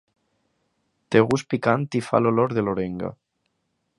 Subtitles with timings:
[1.15, 3.15] Té gust picant i fa l'olor de l'orenga.